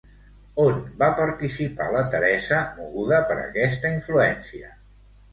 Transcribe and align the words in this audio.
On 0.61 0.77
va 1.01 1.09
participar 1.17 1.89
la 1.95 2.01
Teresa 2.15 2.61
moguda 2.77 3.19
per 3.27 3.37
aquesta 3.43 3.93
influència? 3.97 4.73